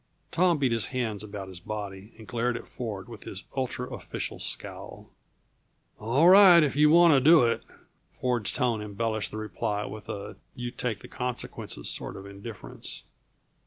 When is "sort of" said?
11.87-12.25